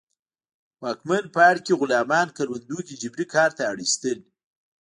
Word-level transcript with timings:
واکمن 0.83 1.23
پاړکي 1.35 1.73
غلامان 1.81 2.27
کروندو 2.37 2.79
کې 2.87 2.95
جبري 3.01 3.25
کار 3.33 3.49
ته 3.57 3.61
اړ 3.71 3.77
اېستل 3.83 4.17